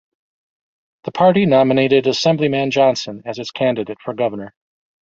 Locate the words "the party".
1.03-1.45